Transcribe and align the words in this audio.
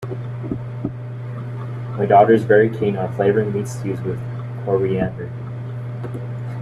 My 1.95 2.07
daughter 2.07 2.33
is 2.33 2.43
very 2.43 2.75
keen 2.75 2.95
on 2.97 3.13
flavouring 3.15 3.53
meat 3.53 3.67
stews 3.67 4.01
with 4.01 4.19
coriander 4.65 5.29